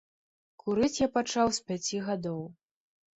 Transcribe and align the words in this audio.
Курыць 0.61 0.95
я 0.99 1.07
пачаў 1.17 1.51
з 1.57 1.61
пяці 1.67 1.97
гадоў. 2.09 2.41